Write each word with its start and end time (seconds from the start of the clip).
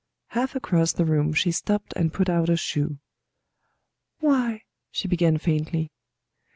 Half 0.29 0.55
across 0.55 0.93
the 0.93 1.05
room 1.05 1.31
she 1.31 1.51
stopped 1.51 1.93
and 1.95 2.11
put 2.11 2.27
out 2.27 2.49
a 2.49 2.57
shoe. 2.57 2.97
"Why" 4.19 4.63
she 4.91 5.07
began 5.07 5.37
faintly. 5.37 5.91